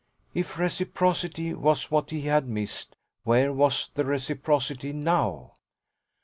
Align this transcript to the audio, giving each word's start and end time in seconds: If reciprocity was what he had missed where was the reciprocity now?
If 0.33 0.57
reciprocity 0.57 1.53
was 1.53 1.91
what 1.91 2.09
he 2.09 2.21
had 2.21 2.47
missed 2.47 2.95
where 3.21 3.53
was 3.53 3.91
the 3.93 4.03
reciprocity 4.03 4.93
now? 4.93 5.53